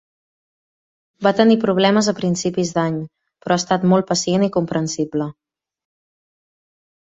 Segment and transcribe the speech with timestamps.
[1.25, 2.97] Va tenir problemes a principis d'any,
[3.45, 5.29] però ha estat molt pacient i comprensible.